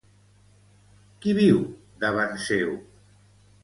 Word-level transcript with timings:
Qui 1.25 1.37
viu 1.41 1.63
davant 2.07 2.37
seu? 2.51 2.77